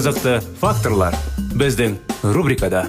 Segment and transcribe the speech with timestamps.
[0.00, 1.12] Қызықты факторлар
[1.60, 1.98] біздің
[2.32, 2.86] рубрикада.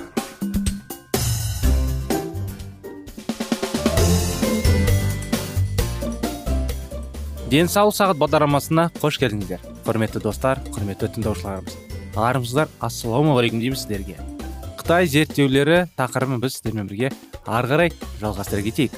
[7.52, 9.60] Денсаулық сағат бағдарламасына қош келдіңіздер.
[9.84, 11.76] Құрметті достар құрметті тыңдаушыларымыз.
[12.16, 14.16] Армысыздар ассалаумағалейкум дейміз сіздерге.
[14.80, 17.12] Қытай зерттеулері тақырыбын біз сіздермен бірге
[17.44, 18.96] ары қарай жалғастыра кетейік.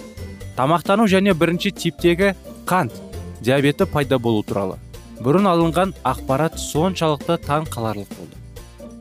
[0.53, 2.36] Тамақтану және бірінші типтегі
[2.70, 2.94] қант
[3.42, 4.83] диабеті пайда болу туралы.
[5.24, 8.40] Бұрын алынған ақпарат соншалықты таң қаларлық болды.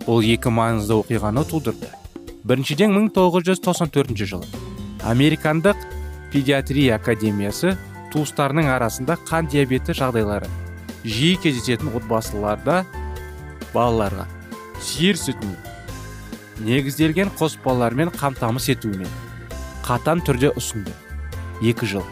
[0.07, 1.91] Бұл екі маңызды оқиғаны тудырды.
[2.47, 4.47] Біріншіден 1994 жылы
[5.03, 5.79] американдық
[6.33, 7.77] педиатрия академиясы
[8.15, 10.51] туыстарының арасында қан диабеті жағдайлары
[11.03, 12.83] жиі кездесетін отбасыларда
[13.75, 14.29] балаларға
[14.83, 15.59] сиыр сүтіне
[16.67, 19.09] негізделген қоспалармен қамтамасыз етуіне
[19.83, 20.93] қатаң түрде ұсынды.
[21.63, 22.05] Екі жыл.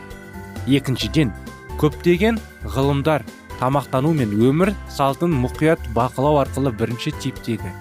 [0.66, 1.30] Екіншіден
[1.78, 2.40] көптеген
[2.74, 3.22] ғылымдар
[3.60, 7.74] тамақтану мен өмір салтын мұқият бақылау арқылы бірінші типтегі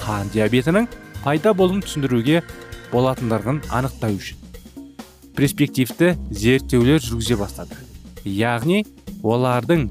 [0.00, 0.88] қан диабетінің
[1.24, 2.40] пайда болуын түсіндіруге
[2.92, 4.44] болатындығын анықтау үшін
[5.34, 7.76] перспективті зерттеулер жүргізе бастады.
[8.24, 8.84] Яғни
[9.26, 9.88] олардың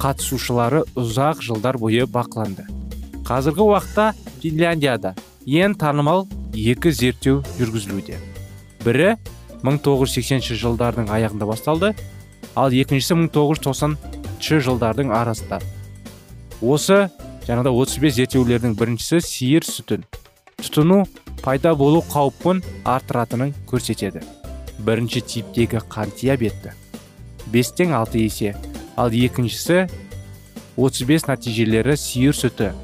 [0.00, 2.64] қатысушылары ұзақ жылдар бойы бақыланды.
[3.28, 5.14] Қазіргі уақытта финляндияда
[5.44, 6.24] ең танымал
[6.56, 8.16] екі зерттеу жүргізілуде.
[8.84, 9.14] Бірі
[9.64, 11.92] 1980 жылдардың аяғында басталды
[12.56, 14.23] ал екіншісі 1990
[14.64, 15.60] жылдардың арасында.
[16.60, 17.08] Осы
[17.46, 20.04] жаңағыда 35 зерттеулердің біріншісі сиыр сүтін.
[20.60, 21.02] Тұтыну
[21.42, 24.24] пайда болу қаупін арттыратынын көрсетеді.
[24.84, 26.74] Бірінші типтегі қант диабеті.
[27.52, 28.56] Бестен алты есе.
[28.96, 29.86] Ал екіншісі
[30.76, 32.74] 35 нәтижелері сиыр сүті.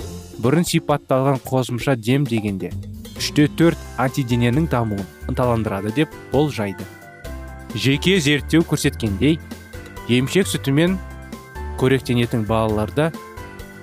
[0.41, 2.73] Бұрын сипатталған қосымша дем дегенде
[3.21, 6.87] үште төрт антидененің дамуын ынталандырады деп болжайды.
[7.75, 9.37] Жеке зерттеу көрсеткендей
[10.09, 10.97] емшек сүтімен
[11.81, 13.11] қоректенетін балаларда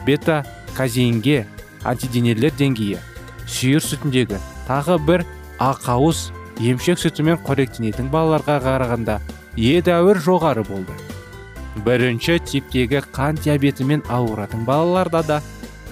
[0.05, 0.43] бета
[0.77, 1.45] казеинге
[1.83, 2.99] антиденелер деңгейі
[3.49, 5.25] сүйір сүтіндегі тағы бір
[5.63, 6.27] ақауыз
[6.61, 9.19] емшек сүтімен қоректенетін балаларға қарағанда
[9.57, 10.93] едәуір жоғары болды.
[11.85, 15.41] Бірінші типтегі қан диабетімен ауыратын балаларда да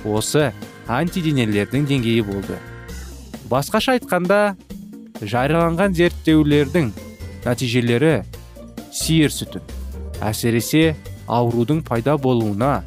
[0.06, 0.52] осы
[0.88, 2.58] антиденелердің деңгейі болды.
[3.50, 4.56] Басқаша айтқанда
[5.22, 6.92] жарияланған зерттеулердің
[7.46, 8.16] нәтижелері
[8.94, 9.66] сиыр сүтін
[10.26, 10.96] әсіресе
[11.28, 12.84] аурудың пайда болуына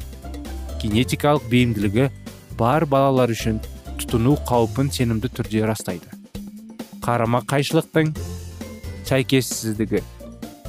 [0.81, 2.09] генетикалық бейімділігі
[2.59, 3.59] бар балалар үшін
[3.99, 6.07] тұтыну қаупін сенімді түрде растайды.
[7.03, 8.13] Қарама қайшылықтың
[9.09, 10.01] сәйкессіздігі.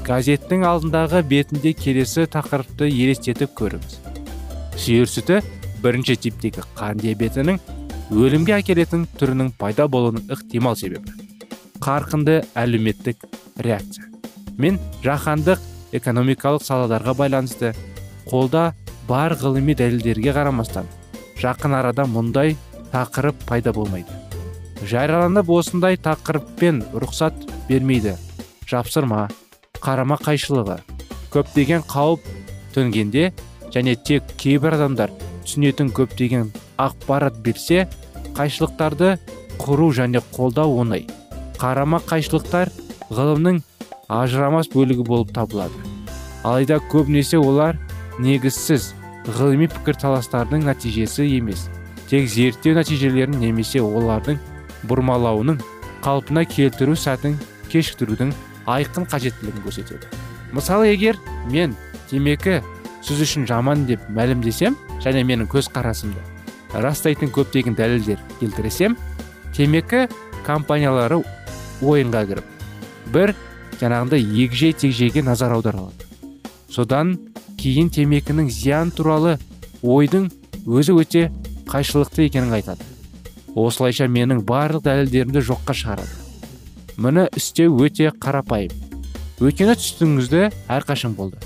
[0.06, 3.98] Газеттің алдындағы бетінде келесі тақырыпты елестетіп көріңіз.
[4.80, 5.41] Сүйір сүті
[5.84, 7.60] бірінші типтегі қан диабетінің
[8.10, 11.12] өлімге әкелетін түрінің пайда болуының ықтимал себебі.
[11.80, 13.22] Қарқынды әлеуметтік
[13.56, 14.09] реакция.
[14.59, 15.60] Мен жаһандық
[15.97, 17.75] экономикалық саладарға байланысты
[18.31, 18.73] қолда
[19.09, 20.89] бар ғылыми дәлелдерге қарамастан
[21.41, 22.56] жақын арада мұндай
[22.93, 24.12] тақырып пайда болмайды.
[24.87, 27.37] Жарияланып осындай тақырыппен рұқсат
[27.69, 28.17] бермейді.
[28.71, 29.28] Жапсырма
[29.81, 30.78] қарама қайшылығы
[31.34, 32.27] көптеген қауіп
[32.75, 33.31] төнгенде
[33.75, 35.13] және тек кейбір адамдар
[35.45, 37.86] түсінетін көптеген ақпарат берсе
[38.36, 39.16] қайшылықтарды
[39.60, 41.07] құру және қолдау оңай.
[41.59, 42.71] Қарама қайшылықтар
[43.10, 43.60] ғылымның
[44.10, 45.77] ажырамас бөлігі болып табылады.
[46.42, 47.78] Алайда көбінесе олар
[48.18, 48.91] негізсіз
[49.39, 51.68] ғылыми пікірталастардың нәтижесі емес
[52.10, 54.41] тек зерттеу нәтижелерін немесе олардың
[54.91, 55.60] бұрмалауының
[56.03, 57.36] қалпына келтіру сәтін
[57.71, 58.33] кешіктірудің
[58.66, 60.09] айқын қажеттілігін көрсетеді.
[60.53, 61.21] Мысалы егер
[61.53, 61.77] мен
[62.10, 62.59] темекі
[63.04, 64.74] сіз үшін жаман деп мәлімдесем
[65.04, 66.21] және менің көзқарасымды
[66.74, 68.97] растайтын көптеген дәлелдер келтірсем
[69.57, 70.07] темекі
[70.47, 71.21] компаниялары
[71.80, 72.51] ойынға кіріп
[73.15, 73.34] бір
[73.80, 76.10] жаңағындай егжей тегжейге назар аудара алады
[76.71, 77.16] содан
[77.60, 79.36] кейін темекінің зиян туралы
[79.82, 80.30] ойдың
[80.66, 81.28] өзі өте
[81.71, 82.84] қайшылықты екенін айтады.
[83.54, 86.15] Осылайша менің барлық дәлелдерімді жоққа шығарады.
[87.00, 88.74] Мұны істеу өте қарапайым.
[89.41, 91.41] Өйткені түсінігіңізде әрқашан болды.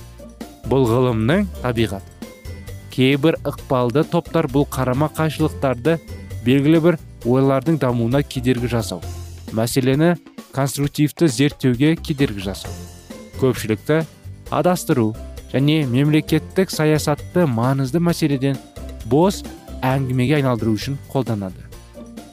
[0.69, 2.11] Бұл ғылымның табиғаты.
[2.95, 5.99] Кейбір ықпалды топтар бұл қарама қайшылықтарды
[6.45, 9.03] белгілі бір ойлардың дамуына кедергі жасау.
[9.53, 10.15] Мәселені
[10.55, 12.73] конструктивті зерттеуге кедергі жасау
[13.41, 14.05] көпшілікті
[14.55, 15.11] адастыру
[15.53, 18.59] және мемлекеттік саясатты маңызды мәселеден
[19.11, 19.43] бос
[19.85, 21.61] әңгімеге айналдыру үшін қолданады.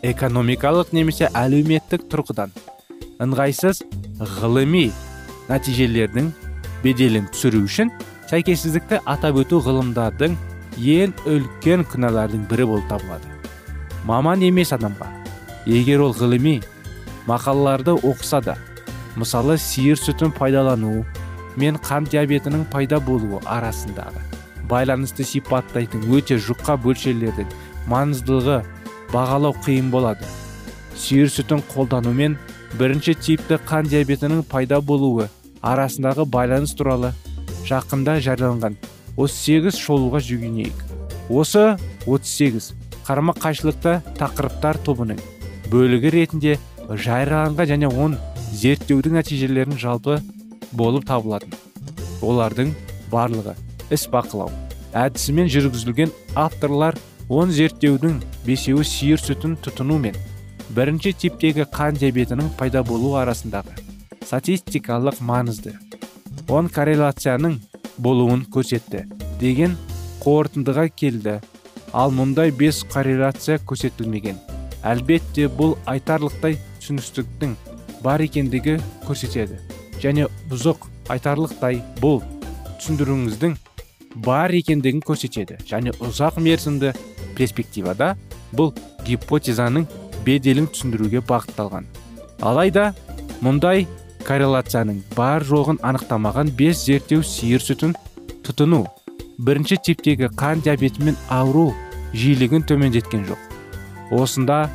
[0.02, 2.54] Экономикалық немесе әлеуметтік тұрғыдан
[3.22, 3.84] ыңғайсыз
[4.38, 4.88] ғылыми
[5.50, 6.32] нәтижелердің
[6.84, 7.92] беделін түсіру үшін
[8.32, 10.38] сәйкессіздікті атап өту ғылымдардың
[10.96, 13.28] ең үлкен күнәлардың бірі болып табылады.
[14.08, 15.10] Маман емес адамға
[15.70, 16.62] егер ол ғылыми
[17.28, 18.58] мақалаларды оқыса да
[19.16, 21.06] мысалы сиыр сүтін пайдалану
[21.58, 24.22] мен қан диабетінің пайда болуы арасындағы
[24.72, 27.50] байланысты сипаттайтын өте жұқа бөлшелердің
[27.92, 28.62] маңыздылығы
[29.12, 30.26] бағалау қиын болады.
[30.96, 32.38] Сиыр сүтін қолдану мен
[32.80, 35.28] бірінші типті қан диабетінің пайда болуы
[35.62, 37.12] арасындағы байланыс туралы
[37.68, 38.78] жақында жарияланған.
[39.18, 40.78] 38 шолуға жүгінейік.
[41.30, 41.76] Осы
[42.08, 42.72] 38
[43.08, 45.20] қарама қайшылықты тақырыптар тобының
[45.72, 46.58] бөлігі ретінде
[46.90, 48.18] жарияланған және он
[48.52, 50.20] зерттеудің нәтижелерін жалпы
[50.72, 51.54] болып табылатын.
[52.22, 52.74] Олардың
[53.12, 53.56] барлығы
[53.92, 54.52] іс бақылау
[54.98, 56.98] әдісімен жүргізілген авторлар
[57.30, 60.18] он зерттеудің бесеуі сиыр сүтін тұтыну мен
[60.76, 63.78] бірінші типтегі қан диабетінің пайда болуы арасындағы
[64.26, 65.76] статистикалық маңызды
[66.52, 67.58] он корреляцияның
[67.98, 69.06] болуын көрсетті
[69.40, 69.78] деген
[70.22, 71.40] қорытындыға келді.
[71.94, 74.38] Ал мұндай бес корреляция көрсетілмеген.
[74.88, 77.56] Әлбетте бұл айтарлықтай түсіністіктің
[78.04, 79.60] бар екендігі көрсетеді.
[80.02, 82.22] Және бұзық айтарлықтай бұл
[82.82, 83.56] түсіндіруіңіздің
[84.26, 85.60] бар екендігін көрсетеді.
[85.70, 86.94] Және ұзақ мерзімді
[87.38, 88.16] перспективада
[88.58, 88.74] бұл
[89.06, 89.88] гипотезаның
[90.26, 91.86] беделін түсіндіруге бағытталған.
[92.42, 92.92] Алайда
[93.46, 93.86] мұндай
[94.26, 97.96] корреляцияның бар жоғын анықтамаған бес зерттеу сиыр сүтін
[98.46, 98.84] тұтыну
[99.42, 101.72] бірінші типтегі қан диабетімен ауру
[102.14, 103.40] жиілігін төмендеткен жоқ.
[104.12, 104.68] Осында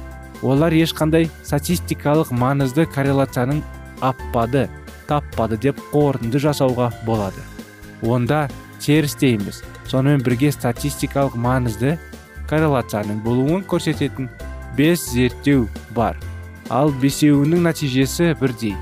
[0.42, 3.62] олар ешқандай статистикалық маңызды корреляцияның
[4.04, 4.66] аппады
[5.08, 7.40] таппады деп қорытынды жасауға болады.
[8.02, 8.46] Онда
[8.80, 11.96] терісте емес сонымен бірге статистикалық маңызды
[12.50, 14.28] корреляцияның болуын көрсететін
[14.76, 16.18] бес зерттеу бар.
[16.70, 18.74] Ал бесеуінің нәтижесі бірдей.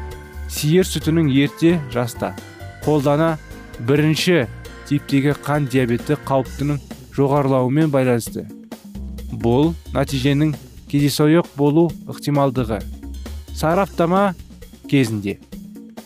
[0.48, 2.32] Сиыр сүтінің ерте жаста.
[2.84, 3.34] Қолдана
[3.78, 4.46] бірінші
[4.88, 6.80] типтегі қан диабеті қауіптінің
[7.16, 8.46] жоғарылауымен байланысты.
[9.32, 10.54] Бұл нәтиженің
[10.94, 12.78] кездейсоқ болу ықтималдығы.
[13.54, 14.34] Сараптама
[14.86, 15.40] кезінде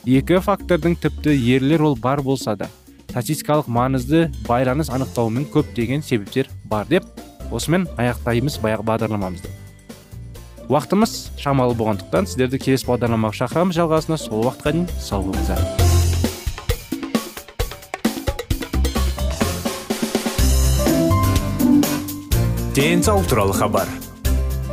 [0.08, 2.70] екі фактордың тіпті ерлер ол бар болса да
[3.10, 7.04] статистикалық маңызды байланыс анықтауымен көптеген себептер бар деп
[7.52, 9.52] осымен аяқтаймыз баяғы бағдарламамызды.
[10.72, 13.76] Уақытымыз шамалы болғандықтан сіздерді келесі бағдарламаға шақырамыз.
[13.76, 15.60] Жалғасына сол уақытқа дейін сау болыңыздар.
[22.76, 23.88] Денсаулық туралы хабар.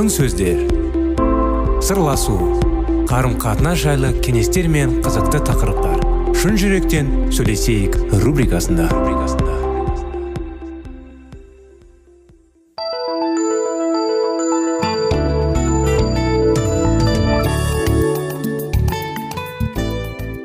[0.00, 0.60] Алтын сөздер.
[1.84, 2.32] Сырласу
[3.10, 5.98] қарым қатынас жайлы кеңестер мен қызықты тақырыптар.
[6.40, 8.86] Шын жүректен сөйлесейік рубрикасында.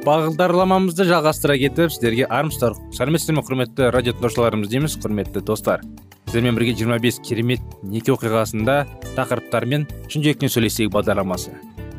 [0.03, 2.75] Бағдарламамызды жалғастыра кетіп сіздерге армысыздар.
[2.91, 5.87] Сәлеметсіздер ме құрметті радио тыңдаушыларымыз дейміз құрметті достар.
[6.25, 8.77] Сіздермен бірге 25 керемет неке оқиғасында
[9.15, 11.55] тақырыптармен шын жүректен сөйлесейік бағдарламасы.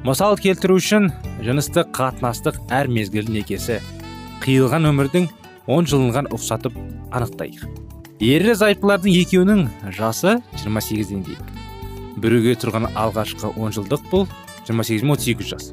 [0.07, 1.11] Мысал келтіру үшін
[1.43, 3.81] жыныстық қатынастық әр мезгіл некесі
[4.45, 5.29] қиылған өмірдің
[5.67, 6.77] он жылынған ұқсатып
[7.11, 7.67] анықтайық.
[8.23, 11.57] Ерлі зайыптылардың екеуінің жасы 28-ден дейік
[12.21, 14.25] біреуге тұрған алғашқы он жылдық бұл
[14.69, 15.69] 28-38 жас.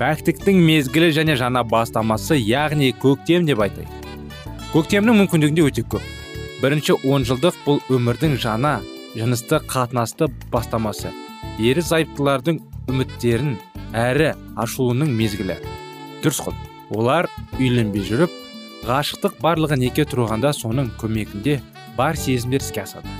[0.00, 4.10] Пәктіктің мезгілі және жаңа бастамасы яғни көктем деп айтайық.
[4.74, 6.02] Көктемнің мүмкіндігінде өте көп.
[6.64, 8.78] Бірінші онжылдық бұл өмірдің жаңа
[9.12, 11.10] жынысты қатынасты бастамасы.
[11.60, 13.58] Ері зайыптылардың үміттерін
[13.92, 15.58] әрі ашуының мезгілі.
[16.24, 16.54] Дұрыс қой.
[16.96, 17.28] Олар
[17.58, 18.32] үйленбей жүріп
[18.88, 21.58] ғашықтық барлығы неке тұрғанда соның көмегінде
[21.98, 23.12] бар сезімдер іске асады.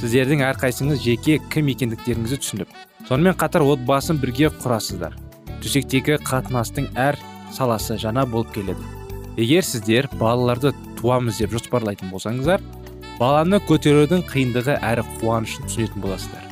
[0.00, 2.74] Сіздердің әрқайсыңыз жеке кім екендіктеріңізді түсініп
[3.06, 5.14] сонымен қатар отбасын бірге құрасыздар.
[5.62, 7.20] Төсектегі қатынастың әр
[7.54, 8.82] саласы жаңа болып келеді.
[9.38, 12.62] Егер сіздер балаларды туамыз деп жоспарлайтын болсаңыздар
[13.18, 16.44] баланы көтерудің қиындығы әрі қуанышын түсінетін боласыздар.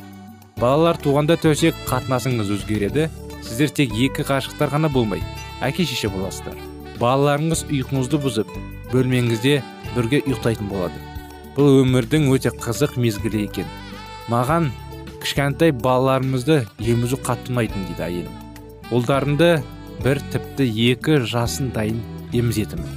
[0.59, 3.07] Балалар туғанда төсек қатынасыңыз өзгереді
[3.41, 5.21] сіздер тек екі ғашықтар ғана болмай
[5.63, 6.57] әке шеше боласыздар.
[6.99, 8.51] Балаларыңыз ұйқыңызды бұзып
[8.91, 9.61] бөлмеңізде
[9.95, 10.97] бірге ұйықтайтын болады.
[11.55, 13.69] Бұл өмірдің өте қызық мезгілі екен.
[14.33, 14.71] Маған
[15.21, 18.43] кішкентай балаларымызды емізу қатты ұнайтын дейді әйелім
[18.87, 19.57] ұлдарымды
[20.03, 21.97] бір тіпті екі жасын дайын
[22.31, 22.87] емізетінмін.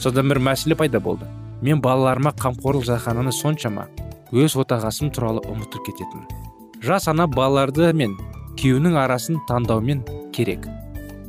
[0.00, 1.26] Содан бір мәселе пайда болды.
[1.64, 3.88] Мен балаларыма қамқорлық жасағанымды соншама
[4.34, 6.44] өз отағасым туралы ұмытып кететінмін
[6.84, 8.12] жас ана балаларды мен
[8.60, 10.02] күйеуінің арасын таңдаумен
[10.36, 10.66] керек.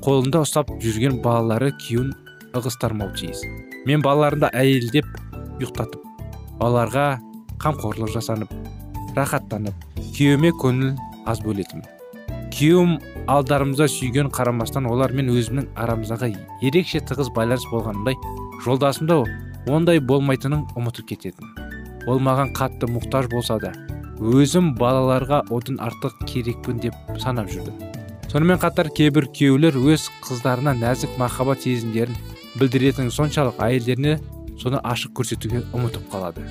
[0.03, 2.11] Қолында ұстап жүрген балалары күйеуін
[2.57, 3.41] ығыстырмау тиіс.
[3.87, 5.07] Мен балаларымды әйелдеп
[5.61, 6.03] ұйықтатып
[6.59, 7.05] балаларға
[7.63, 8.51] қамқорлық жасанып
[9.15, 9.87] рахаттанып
[10.17, 10.93] күйеуіме көңіл
[11.31, 11.87] аз бөлетінмін.
[12.55, 12.97] Күйеуім
[13.31, 16.33] алдарымызда сүйген қарамастан олармен өзімнің арамыздағы
[16.67, 18.19] ерекше тығыз байланыс болғанындай
[18.67, 19.23] жолдасымда
[19.67, 21.51] ондай болмайтынын ұмытып кететін.
[22.07, 23.73] Ол маған қатты мұқтаж болса да
[24.21, 27.95] өзім балаларға одан артық керекпін деп санап жүрдім
[28.35, 32.17] сонымен қатар кейбір күйеулер өз қыздарына нәзік махаббат сезімдерін
[32.59, 34.17] білдіретін соншалық әйелдеріне
[34.59, 36.43] соны ашық көрсетуге ұмытып қалады.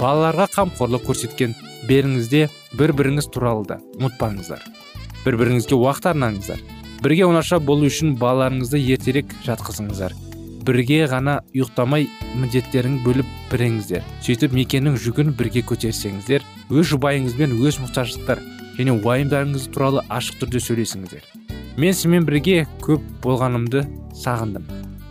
[0.00, 1.54] Балаларға қамқорлық көрсеткен
[1.86, 4.66] беріңізде бір біріңіз туралы да ұмытпаңыздар.
[5.22, 6.66] Бір біріңізге уақыт арнаңыздар.
[7.06, 10.18] Бірге оңаша болу үшін балаларыңызды ертерек жатқызыңыздар.
[10.64, 12.08] Бірге ғана ұйықтамай
[12.40, 18.40] міндеттерін бөліп біріңіздер сөйтіп мекеннің жүгін бірге көтерсеңіздер өз жұбайыңызбен өз мұқтаждықтар
[18.78, 21.26] және уайымдарыңыз туралы ашық түрде сөйлесіңіздер.
[21.78, 23.84] Мен сізбен бірге көп болғанымды
[24.18, 24.66] сағындым.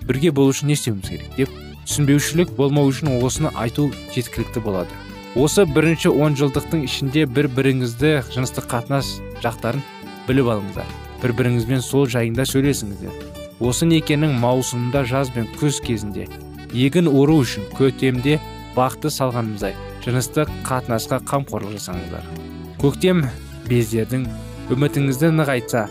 [0.07, 1.53] Бірге болу үшін не істеуіміз керек деп
[1.86, 4.89] түсінбеушілік болмау үшін осыны айту жеткілікті болады.
[5.36, 9.83] Осы бірінші он жылдықтың ішінде бір біріңізді жыныстық қатынас жақтарын
[10.27, 10.89] біліп алыңыздар.
[11.24, 13.42] Бір біріңізбен сол жайында сөйлесіңіздер.
[13.63, 16.27] Осы некенің маусымында жаз бен күз кезінде
[16.75, 18.39] егін ору үшін көктемде
[18.75, 22.25] бақты салғанымыздай жыныстық қатынасқа қамқорлық жасаңыздар.
[22.82, 23.24] Көктем
[23.70, 24.25] бездердің
[24.74, 25.86] үмітіңізді нығайтса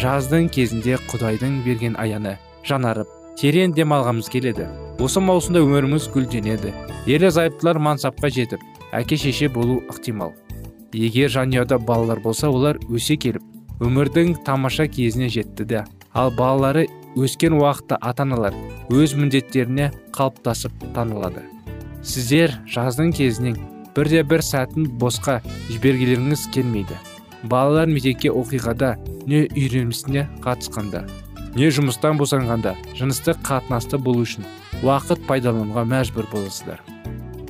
[0.00, 3.10] жаздың кезінде құдайдың берген аяны жанарып
[3.40, 4.68] терең дем алғымыз келеді.
[5.00, 6.72] Осы маусымда өміріміз гүлденеді.
[7.08, 8.64] Ерлі зайыптылар мансапқа жетіп
[8.96, 10.32] әке шеше болу ықтимал.
[10.92, 13.44] Егер жанұяда балалар болса олар өсе келіп
[13.80, 16.86] өмірдің тамаша кезіне жетті де ал балалары
[17.16, 18.54] өскен уақытта ата аналар
[18.90, 21.42] өз міндеттеріне қалыптасып танылады.
[22.02, 23.58] Сіздер жаздың кезінен
[23.96, 25.40] бірде бір сәтін босқа
[25.70, 26.98] жібергілеріңіз келмейді.
[27.42, 28.94] Балалар мектепке оқиғада
[29.26, 31.06] не үйренісіне қатысқанда
[31.56, 34.46] не жұмыстан босанғанда жыныстық қатынасты болу үшін
[34.84, 36.78] уақыт пайдалануға мәжбүр боласыздар.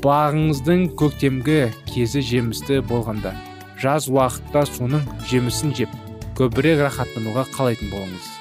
[0.00, 3.34] Бағыңыздың көктемгі кезі жемісті болғанда
[3.82, 5.96] жаз уақытта соның жемісін жеп
[6.38, 8.39] көбірек рахаттануға қалайтын болыңыз.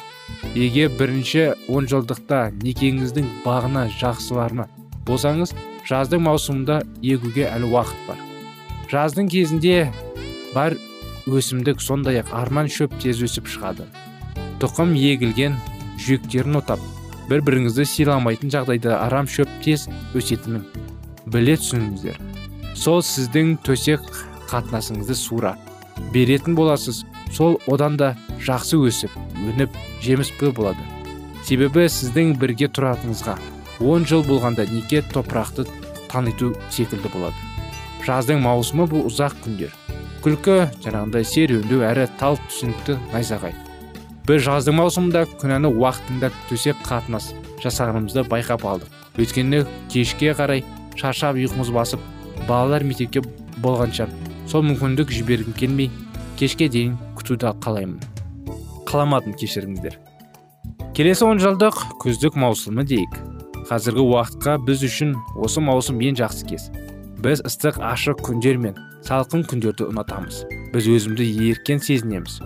[0.56, 4.68] Егер бірінші жылдықта некеңіздің бағына жақсыларына
[5.08, 5.54] болсаңыз
[5.90, 8.20] жаздың маусымында егуге әлі уақыт бар.
[8.92, 9.92] Жаздың кезінде
[10.54, 10.76] бар
[11.30, 13.88] өсімдік сондай ақ арман шөп тез өсіп шығады.
[14.62, 15.58] Тұқым егілген
[16.02, 16.82] жүйектерін отап
[17.30, 20.66] бір біріңізді сыйламайтын жағдайда арам шөп тез өсетінін
[21.30, 22.18] біле түсіңіздер.
[22.74, 24.02] Сол сіздің төсек
[24.50, 25.56] қатынасыңызды сура
[26.14, 27.04] беретін боласыз.
[27.32, 28.16] Сол одан да
[28.46, 30.84] жақсы өсіп өніп жеміспі болады.
[31.48, 33.38] Себебі сіздің бірге тұратыныңызға
[33.80, 35.66] он жыл болғанда неке топырақты
[36.12, 37.36] таныту секілді болады.
[38.06, 39.74] Жаздың маусымы бұл ұзақ күндер.
[40.24, 43.54] Күлкі жаңағындай серуендеу әрі тал түсінікті найзағай.
[44.28, 47.32] Біз жаздың маусымында күнәні уақытында төсек қатынас
[47.64, 48.92] жасағанымызды байқап алдық.
[49.20, 50.64] Өйткені кешке қарай
[51.00, 52.04] шаршап ұйқымыз басып
[52.48, 53.24] балалар мектепке
[53.64, 54.10] болғанша
[54.50, 55.92] сол мүмкіндік жібергім келмей
[56.40, 58.00] кешке дейін күтуді қалаймын.
[58.90, 59.98] Қаламадым кешіріңіздер.
[60.98, 63.14] Келесі он жылдық күздік маусымы дейік.
[63.70, 66.70] Қазіргі уақытқа біз үшін осы маусым ең жақсы кез.
[67.22, 70.42] Біз ыстық ашық күндер мен салқын күндерді ұнатамыз.
[70.74, 72.40] Біз өзімді еркен сезінеміз.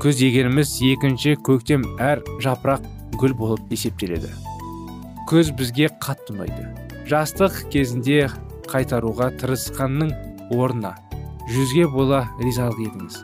[0.00, 2.86] Күз дегеніміз екінші көктем әр жапырақ
[3.20, 4.32] гүл болып есептеледі.
[5.28, 6.70] Күз бізге қатты ұнайды.
[7.10, 8.30] Жастық кезінде
[8.70, 10.14] қайтаруға тырысқанның
[10.56, 10.94] орнына
[11.50, 13.20] жүзге бола ризалық етіңіз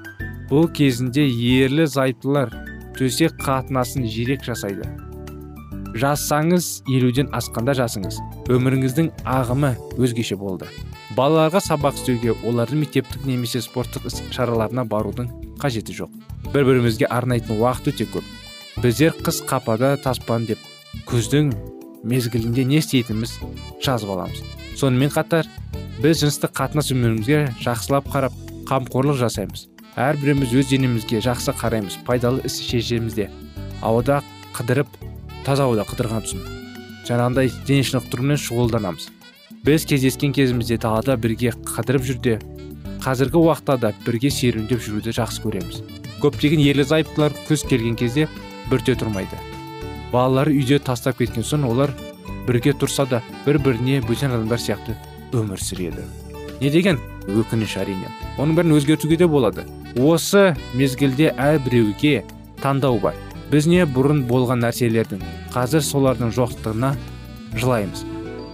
[0.50, 2.52] бұл кезінде ерлі зайыптылар
[2.98, 4.88] төсек қатынасын жирек жасайды.
[5.96, 8.18] Жазсаңыз елуден асқанда жасыңыз
[8.52, 10.68] өміріңіздің ағымы өзгеше болды.
[11.16, 15.30] Балаларға сабақ істеуге олардың мектептік немесе спорттық іс шараларына барудың
[15.62, 16.10] қажеті жоқ.
[16.52, 18.26] Бір бірімізге арнайтын уақыт өте көп.
[18.82, 20.60] Біздер қыс қапада таспан деп
[21.08, 21.54] күздің
[22.04, 23.38] мезгілінде не істейтініміз
[23.84, 24.42] жазып аламыз.
[24.76, 25.48] Сонымен қатар
[26.02, 28.36] біз жыныстық қатынас өмірімізге жақсылап қарап
[28.68, 29.68] қамқорлық жасаймыз.
[29.96, 33.30] Әрбіріміз өз денемізге жақсы қараймыз пайдалы іс шешеміз де
[33.80, 34.20] ауада
[34.52, 34.90] қыдырып
[35.46, 36.42] таза ауада қыдырған соң
[37.08, 39.06] жаңағындай дене шынықтырумен шұғылданамыз.
[39.64, 42.34] Біз кездескен кезімізде далада бірге қыдырып жүрде
[43.04, 45.80] қазіргі уақытта да бірге серуендеп жүруді жақсы көреміз.
[46.20, 48.28] Көптеген ерлі зайыптылар күз келген кезде
[48.70, 49.38] бірте тұрмайды.
[50.12, 51.94] Балалары үйде тастап кеткен соң олар
[52.46, 54.98] бірге тұрса да бір біріне бөтен адамдар сияқты
[55.32, 56.04] өмір сүреді.
[56.60, 58.10] Не деген өкініш әрине.
[58.38, 59.66] Оның бәрін өзгертуге де болады.
[59.96, 62.22] Осы мезгілде әрбіреуге
[62.60, 63.16] таңдау бар.
[63.50, 65.22] Біз не бұрын болған нәрселердің
[65.54, 66.92] қазір солардың жоқтығына
[67.56, 68.02] жылаймыз.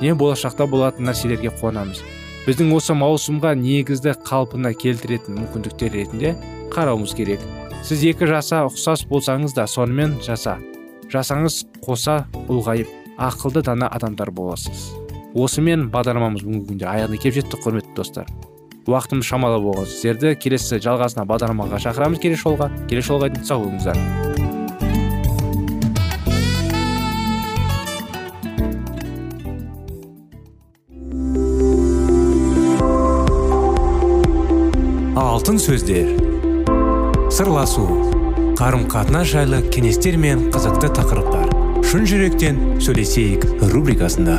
[0.03, 2.03] Не болашақта болатын нәрселерге қуанамыз.
[2.47, 6.35] Біздің осы маусымға негізді қалпына келтіретін мүмкіндіктер ретінде
[6.75, 7.43] қарауымыз керек.
[7.87, 10.59] Сіз екі жаса ұқсас болсаңыз да сонымен жаса.
[11.13, 14.91] Жасаңыз қоса ұлғайып ақылды дана адамдар боласыз.
[15.35, 18.27] Осымен бағдарламамыз бүгінгі күнде аяғына келіп жетті құрметті достар.
[18.91, 22.19] Уақытымыз шамалы болған сіздерді келесі жалғасына бағдарламаға шақырамыз.
[22.23, 23.97] Келесі жолға келесі жолға дейін сау болыңыздар.
[35.23, 36.13] Алтын сөздер.
[37.33, 37.87] Сырласу.
[38.59, 41.51] Қарым қатынас жайлы кеңестер мен қызықты тақырыптар.
[41.83, 44.39] Шын жүректен сөйлесейік рубрикасында.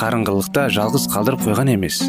[0.00, 2.00] қарыңғылықта жалғыз қалдырып қойған емес.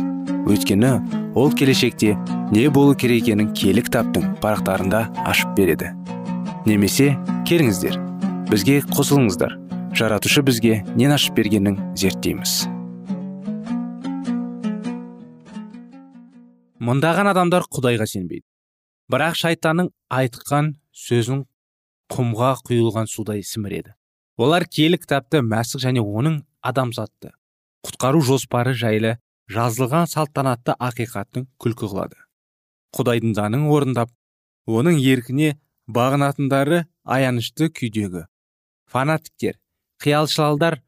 [0.47, 0.91] Өйткені
[1.35, 2.13] ол келешекте
[2.51, 5.91] не болу керек екенін кітаптың парақтарында ашып береді.
[6.65, 7.17] Немесе
[7.49, 7.97] келіңіздер
[8.51, 9.57] бізге қосылыңыздар.
[9.95, 12.67] Жаратушы бізге нен ашып бергенін зерттейміз.
[16.79, 18.47] Мыңдаған адамдар құдайға сенбейді.
[19.11, 21.43] Бірақ шайтанның айтқан сөзін
[22.11, 23.93] құмға құйылған судай сіміреді.
[24.39, 27.35] Олар киелі кітапты мәсіх және оның адамзатты.
[27.87, 29.15] Құтқару жоспары жайлы
[29.51, 32.17] жазылған салтанатты ақиқаттың күлкі қылады.
[32.95, 34.11] Құдайдың заңын орындап
[34.67, 35.55] оның еркіне
[35.89, 38.25] бағынатындары аянышты күйдегі.
[38.91, 39.57] Фанатиктер
[40.03, 40.81] қиялшылдар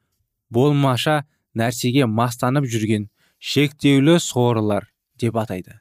[0.49, 1.23] болмаша
[1.57, 5.79] нәрсеге мастанып жүрген шектеулі соғырлар деп атайды.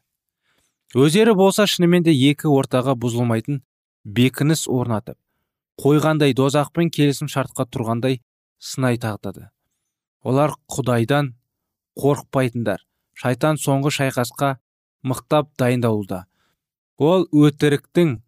[0.95, 3.63] Өздері болса шынымен де екі ортаға бұзылмайтын
[4.05, 5.17] бекініс орнатып
[5.81, 8.21] қойғандай дозақпен келісім шартқа тұрғандай
[8.61, 9.49] сынай тағдады
[10.23, 11.33] олар құдайдан
[11.99, 12.81] қорықпайтындар.
[13.15, 14.57] Шайтан соңғы шайқасқа
[15.03, 16.25] мықтап дайындалуда.
[16.99, 18.21] Ол өтіріктің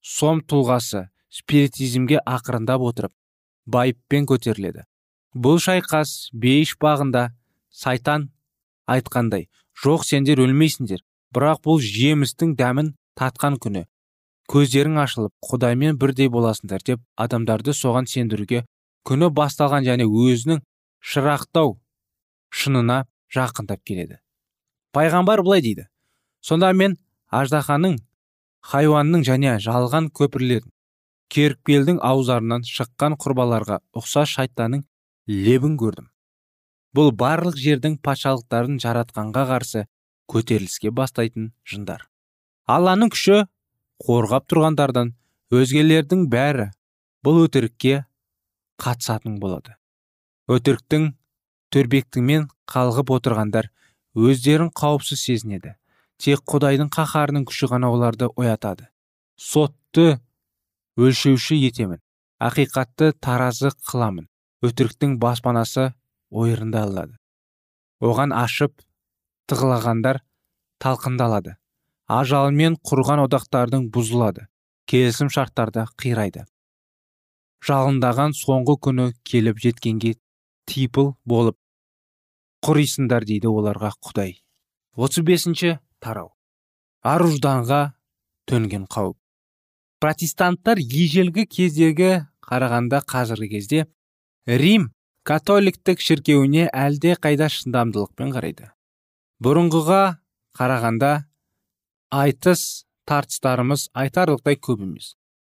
[0.00, 3.12] сом тұлғасы спиритизмге ақырындап отырып
[3.66, 4.84] байыппен көтеріледі.
[5.34, 7.30] Бұл шайқас бейіш бағында
[7.70, 8.28] сайтан
[8.86, 9.48] айтқандай
[9.82, 11.02] жоқ сендер өлмейсіңдер
[11.34, 13.86] бірақ бұл жемістің дәмін татқан күні.
[14.50, 18.64] Көздерің ашылып құдаймен бірдей боласыңдар деп адамдарды соған сендіруге
[19.08, 20.60] күні басталған және өзінің
[21.04, 21.76] шырақтау
[22.48, 24.20] шынына жақындап келеді.
[24.94, 25.88] Пайғамбар былай дейді.
[26.40, 26.96] Сонда мен
[27.28, 27.98] аждаханың
[28.64, 30.72] хайуанның және жалған көпірлердің
[31.34, 34.84] керікпелдің аузарынан шыққан құрбаларға ұқсас шайтанның
[35.28, 36.08] лебін көрдім.
[36.94, 39.84] Бұл барлық жердің патшалықтарын жаратқанға қарсы
[40.30, 42.06] көтеріліске бастайтын жындар.
[42.70, 43.42] Алланың күші
[44.04, 45.14] қорғап тұрғандардан
[45.52, 46.70] өзгелердің бәрі
[47.26, 48.04] бұл өтірікке
[48.80, 49.74] қатысатын болады.
[50.50, 51.08] Өтіріктің
[51.74, 53.70] төрбектімен қалғып отырғандар
[54.14, 55.74] өздерін қауіпсіз сезінеді.
[56.18, 58.88] Тек құдайдың қаһарының күші ғана оларды оятады.
[59.36, 60.20] Сотты
[60.96, 62.00] өлшеуші етемін
[62.38, 64.30] ақиқатты таразы қыламын.
[64.64, 65.90] Өтіріктің баспанасы
[66.30, 67.18] ойырындалады
[68.04, 68.82] оған ашып
[69.48, 70.20] тығылағандар
[70.82, 71.56] талқындалады.
[72.08, 74.48] Ажалмен құрған одақтардың бұзылады.
[74.90, 76.44] Келісім шарттарда қирайды.
[77.64, 80.14] Жалындаған соңғы күні келіп жеткенге
[80.70, 81.58] типыл болып
[82.64, 84.38] құрисыңдар дейді оларға құдай.
[84.96, 86.30] 35 бесінші тарау.
[87.04, 87.80] Ар ұжданға
[88.48, 89.18] төнген қауіп.
[90.00, 93.86] Протестанттар ежелгі кездегі қарағанда қазіргі кезде
[94.46, 94.90] рим
[95.24, 98.70] католиктік шіркеуіне әлде қайда шындамдылықпен қарайды.
[99.44, 100.02] Бұрынғыға
[100.56, 101.12] қарағанда
[102.12, 105.14] айтыс тартыстарымыз айтарлықтай көп емес.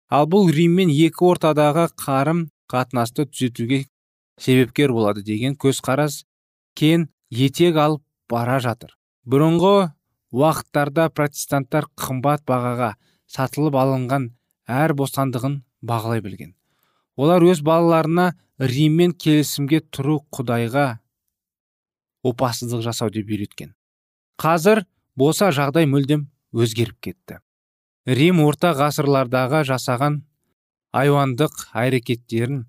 [0.09, 3.85] Ал бұл риммен екі ортадағы қарым қатынасты түзетуге
[4.37, 6.23] себепкер болады деген көзқарас
[6.75, 8.95] кен етек алып бара жатыр.
[9.25, 9.91] Бұрынғы
[10.35, 12.93] уақыттарда протестанттар қымбат бағаға
[13.31, 14.29] сатылып алынған
[14.67, 16.53] әр бостандығын бағалай білген.
[17.15, 20.99] Олар өз балаларына риммен келісімге тұру құдайға
[22.25, 23.73] опасыздық жасау деп үйреткен.
[24.41, 24.83] Қазір
[25.15, 27.39] болса жағдай мүлдем өзгеріп кетті.
[28.05, 30.19] Рим орта ғасырлардағы жасаған
[30.93, 32.65] айуандық әрекеттерін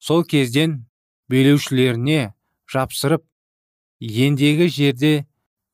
[0.00, 0.86] сол кезден
[1.30, 2.32] билеушілеріне
[2.70, 3.24] жапсырып
[4.00, 5.12] ендегі жерде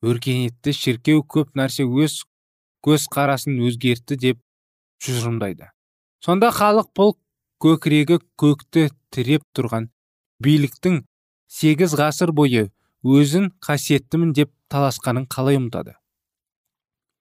[0.05, 2.21] өркениетті шіркеу көп нәрсе өз
[2.85, 4.41] көз қарасын өзгертті деп
[5.01, 5.71] тұжырымдайды.
[6.23, 7.15] Сонда халық бұл
[7.63, 9.89] көкірегі көкті тіреп тұрған
[10.43, 11.01] биліктің
[11.49, 12.67] сегіз ғасыр бойы
[13.03, 15.95] өзін қасиеттімін деп таласқанын қалай ұмытады?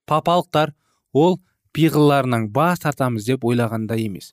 [0.06, 0.74] Папалықтар
[1.12, 1.40] ол
[1.76, 4.32] пиғыларынан бас тартамыз деп ойлағанда емес.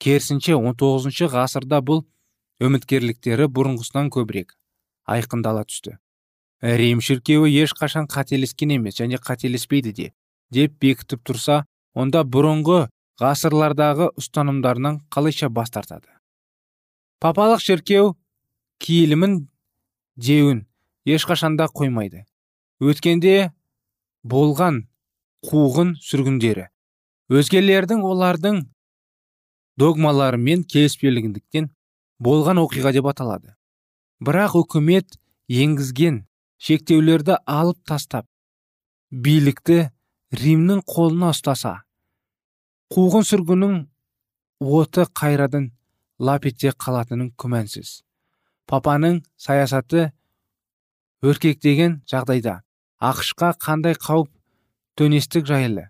[0.00, 2.04] Керісінше 19 ғасырда бұл
[2.64, 4.54] үміткерліктері бұрынғысынан көбірек.
[5.04, 5.98] Айқындала түсті.
[6.64, 10.06] Рим шіркеуі ешқашан қателескен емес және қателеспейді де
[10.54, 12.86] деп бекітіп тұрса онда бұрынғы
[13.20, 16.08] ғасырлардағы ұстанымдарынан қалайша бас тартады?
[17.20, 18.14] Папалық шіркеу
[18.80, 19.42] киілімін
[20.16, 20.64] деуін
[21.04, 22.24] ешқашанда қоймайды.
[22.80, 23.52] Өткенде
[24.24, 24.86] болған
[25.44, 26.70] қуғын сүргіндері.
[27.28, 28.64] Өзгелердің олардың
[29.80, 31.70] догмаларымен келіспегендіктен
[32.24, 33.54] болған оқиға деп аталады.
[34.24, 36.24] Бірақ үкімет енгізген
[36.58, 38.26] шектеулерді алып тастап
[39.10, 39.90] билікті
[40.34, 41.74] римнің қолына ұстаса
[42.94, 43.76] қуғын сүргіннің
[44.78, 45.70] оты қайрадан
[46.18, 48.02] лап ете қалатынын күмәнсіз.
[48.70, 50.08] Папаның саясаты
[51.24, 52.60] өркектеген жағдайда
[53.04, 54.30] ақшқа қандай қауіп
[54.98, 55.88] төнестік жайлы.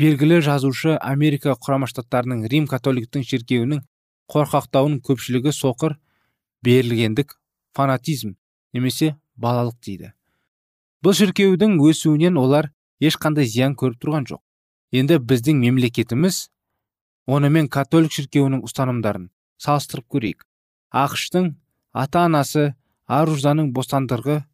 [0.00, 3.84] Белгілі жазушы америка құрама штаттарының рим католиктің шіркеуінің
[4.30, 5.96] қорқақтауының көпшілігі соқыр
[6.64, 7.34] берілгендік
[7.76, 8.36] фанатизм
[8.72, 10.12] немесе балалық дейді.
[11.02, 14.42] Бұл шіркеудің өсуінен олар ешқандай зиян көріп тұрған жоқ.
[14.92, 16.50] Енді біздің мемлекетіміз
[17.26, 19.30] онымен католик шіркеуінің ұстанымдарын
[19.62, 20.44] салыстырып көрейік.
[20.90, 21.54] Ақштың
[21.92, 22.74] ата анасы
[23.06, 24.44] ар бостандығы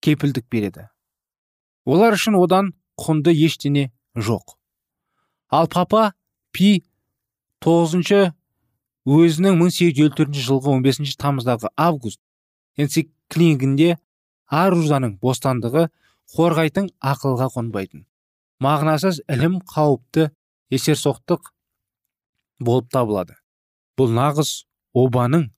[0.00, 0.88] кепілдік береді.
[1.84, 4.56] Олар үшін одан құнды ештеңе жоқ.
[5.50, 6.12] Ал папа
[6.52, 6.84] пи
[7.60, 8.32] тоғызыншы
[9.08, 12.20] өзінің 1854 жылғы 15 тамыздағы август
[12.76, 13.96] энциклигінде
[14.50, 15.88] ар бостандығы
[16.36, 18.04] қорғайтын ақылға қонбайтын.
[18.60, 20.30] Мағынасыз ілім қауіпті
[20.70, 21.50] есерсоқтық
[22.60, 23.34] болып табылады.
[23.96, 25.48] Бұл нағыз обаның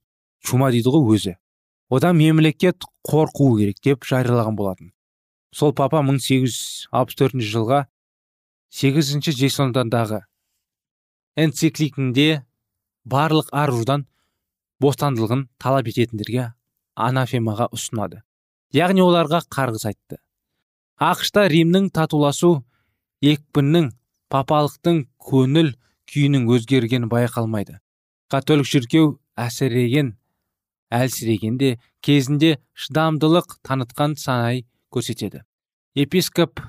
[0.40, 1.34] чума дейді ғой өзі.
[1.90, 4.92] Одан мемлекет қорқуы керек деп жариялаған болатын.
[5.52, 7.86] Сол папа 1864 жылға
[8.72, 10.22] 8-ші жексондандағы
[11.36, 12.44] энцикликінде
[13.04, 14.06] барлық аруждан
[14.82, 16.52] бостандылығын талап ететіндерге
[16.94, 18.22] анафемаға ұсынады.
[18.72, 20.18] Яғни оларға қарғыс айтты.
[21.02, 22.62] Ақшта римнің татуласу
[23.22, 23.90] екпіннің
[24.32, 25.72] папалықтың көңіл
[26.10, 27.78] күйінің өзгергені байқалмайды.
[28.30, 30.14] Католик шіркеу әсіреген
[30.92, 35.42] әлсірегенде кезінде шыдамдылық танытқан санай көрсетеді.
[35.96, 36.60] Епископ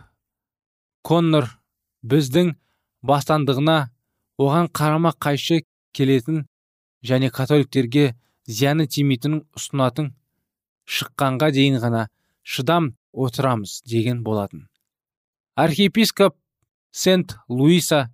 [1.04, 1.50] коннор
[2.04, 2.54] біздің
[3.04, 3.78] бастандығына
[4.40, 5.64] оған қарама қайшы
[5.94, 6.44] келетін
[7.04, 8.14] және католиктерге
[8.48, 10.12] зияны тимейтінін ұсынатын
[10.90, 12.08] шыққанға дейін ғана
[12.44, 14.68] шыдам отырамыз деген болатын.
[15.56, 16.36] Архиепископ
[16.92, 18.10] сент луиса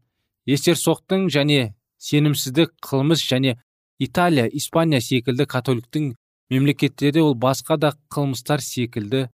[0.46, 3.58] естерсоқтың және сенімсіздік қылмыс және
[4.00, 6.14] италия испания секілді католиктің
[6.50, 9.28] мемлекеттерде ол басқа да қылмыстар секілді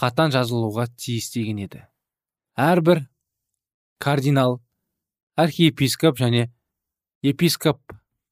[0.00, 1.84] қатан жазылуға тиіс деген еді.
[2.56, 3.04] Әрбір
[3.98, 4.60] кардинал
[5.36, 6.50] архиепископ және
[7.24, 7.80] епископ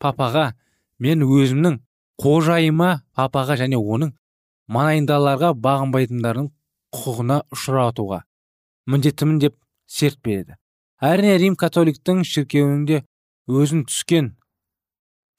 [0.03, 0.53] папаға
[1.03, 1.79] мен өзімнің
[2.23, 4.13] қожайыма папаға және оның
[4.73, 6.51] манайындаларға бағынбайтындардың
[6.93, 8.21] құқығына ұшыратуға
[8.87, 10.57] міндеттімін деп серт береді.
[11.03, 13.03] Әрине рим католиктің шіркеуінде
[13.51, 14.33] өзін түскен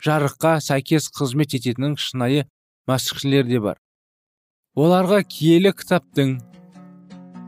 [0.03, 2.47] жарыққа сәйкес қызмет ететінің шынайы
[2.89, 3.79] мәсіхшілер де бар.
[4.75, 6.35] Оларға киелі кітаптың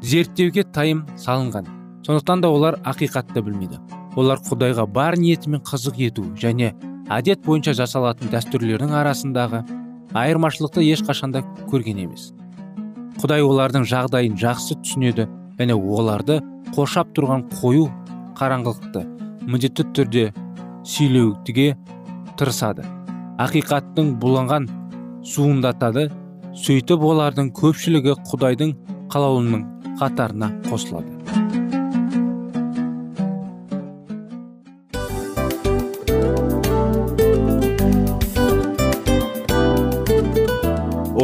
[0.06, 1.68] зерттеуге тайым салынған.
[2.06, 3.82] Сондықтан да олар ақиқатты білмейді.
[4.16, 6.72] Олар құдайға бар ниетімен қызық ету және
[7.12, 9.62] әдет бойынша жасалатын дәстүрлердің арасындағы
[10.16, 12.32] айырмашылықты ешқашанда көрген емес.
[13.20, 15.28] Құдай олардың жағдайын жақсы түсінеді
[15.60, 16.40] және оларды
[16.76, 17.90] қоршап тұрған қою
[18.40, 19.04] қараңғылықты
[19.48, 20.26] міндетті түрде
[20.88, 21.74] сүйреуге
[22.40, 22.86] тырысады.
[23.42, 24.70] Ақиқаттың буланған
[25.28, 26.10] суындатады
[26.66, 28.76] сөйтіп олардың көпшілігі құдайдың
[29.12, 29.68] қалауының
[30.00, 31.15] қатарына қосылады.